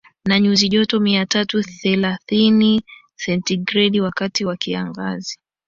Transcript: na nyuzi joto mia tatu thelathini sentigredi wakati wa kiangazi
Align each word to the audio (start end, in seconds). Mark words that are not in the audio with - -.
na 0.25 0.39
nyuzi 0.39 0.69
joto 0.69 0.99
mia 0.99 1.25
tatu 1.25 1.63
thelathini 1.63 2.81
sentigredi 3.15 4.01
wakati 4.01 4.45
wa 4.45 4.57
kiangazi 4.57 5.39